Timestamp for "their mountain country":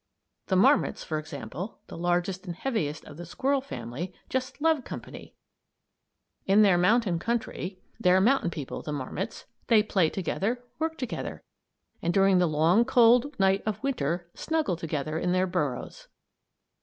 6.63-7.83